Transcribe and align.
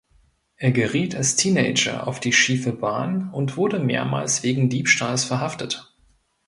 Er 0.55 0.71
geriet 0.71 1.15
als 1.15 1.35
Teenager 1.35 2.07
auf 2.07 2.19
die 2.19 2.33
schiefe 2.33 2.73
Bahn 2.73 3.31
und 3.31 3.55
wurde 3.55 3.77
mehrmals 3.77 4.41
wegen 4.41 4.67
Diebstahls 4.67 5.25
verhaftet. 5.25 5.93